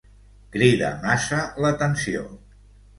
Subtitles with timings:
[0.55, 2.29] Crida massa l'atenció.